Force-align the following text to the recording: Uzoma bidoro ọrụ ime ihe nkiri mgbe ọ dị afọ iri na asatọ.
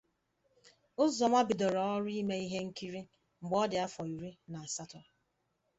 Uzoma 1.03 1.39
bidoro 1.47 1.79
ọrụ 1.95 2.09
ime 2.21 2.35
ihe 2.45 2.59
nkiri 2.67 3.01
mgbe 3.41 3.55
ọ 3.63 3.65
dị 3.71 3.77
afọ 3.85 4.01
iri 4.13 4.31
na 4.51 4.57
asatọ. 4.65 4.99